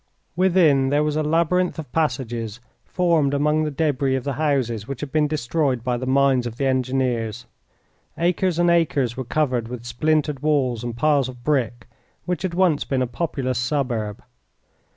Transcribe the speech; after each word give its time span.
Within, 0.35 0.89
there 0.89 1.03
was 1.03 1.15
a 1.15 1.21
labyrinth 1.21 1.77
of 1.77 1.91
passages 1.91 2.59
formed 2.83 3.35
among 3.35 3.61
the 3.65 3.69
debris 3.69 4.15
of 4.15 4.23
the 4.23 4.33
houses 4.33 4.87
which 4.87 5.01
had 5.01 5.11
been 5.11 5.27
destroyed 5.27 5.83
by 5.83 5.95
the 5.95 6.07
mines 6.07 6.47
of 6.47 6.55
the 6.57 6.65
engineers. 6.65 7.45
Acres 8.17 8.57
and 8.57 8.71
acres 8.71 9.15
were 9.15 9.23
covered 9.23 9.67
with 9.67 9.85
splintered 9.85 10.39
walls 10.39 10.83
and 10.83 10.97
piles 10.97 11.29
of 11.29 11.43
brick 11.43 11.87
which 12.25 12.41
had 12.41 12.55
once 12.55 12.83
been 12.83 13.03
a 13.03 13.05
populous 13.05 13.59
suburb. 13.59 14.23